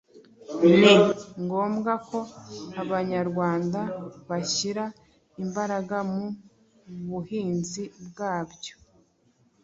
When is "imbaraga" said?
5.43-5.97